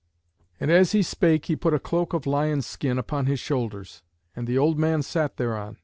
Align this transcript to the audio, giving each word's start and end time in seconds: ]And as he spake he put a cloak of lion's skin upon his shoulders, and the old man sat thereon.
]And 0.59 0.71
as 0.71 0.93
he 0.93 1.03
spake 1.03 1.45
he 1.45 1.55
put 1.55 1.75
a 1.75 1.79
cloak 1.79 2.13
of 2.13 2.25
lion's 2.25 2.65
skin 2.65 2.97
upon 2.97 3.27
his 3.27 3.39
shoulders, 3.39 4.01
and 4.35 4.47
the 4.47 4.57
old 4.57 4.79
man 4.79 5.03
sat 5.03 5.37
thereon. 5.37 5.77